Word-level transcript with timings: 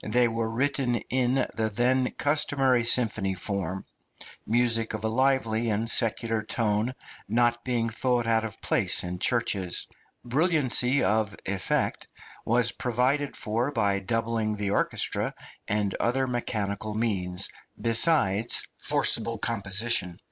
They 0.03 0.27
were 0.27 0.49
written 0.49 0.95
in 1.11 1.35
the 1.53 1.69
then 1.71 2.09
customary 2.17 2.83
symphony 2.85 3.35
form; 3.35 3.85
music 4.47 4.95
of 4.95 5.03
a 5.03 5.07
lively 5.07 5.69
and 5.69 5.87
secular 5.87 6.41
tone 6.41 6.95
not 7.29 7.63
being 7.63 7.87
thought 7.87 8.25
out 8.25 8.43
of 8.43 8.59
place 8.61 9.03
in 9.03 9.19
churches. 9.19 9.85
Brilliancy 10.25 11.03
of 11.03 11.35
effect 11.45 12.07
was 12.45 12.71
provided 12.71 13.35
for 13.37 13.71
by 13.71 13.99
doubling 13.99 14.55
the 14.55 14.71
orchestra 14.71 15.35
and 15.67 15.93
other 15.99 16.25
mechanical 16.25 16.95
means, 16.95 17.47
besides 17.79 18.63
forcible 18.79 19.37
composition. 19.37 20.19